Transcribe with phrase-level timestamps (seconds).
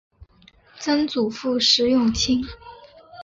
[0.79, 2.41] 曾祖父石永清。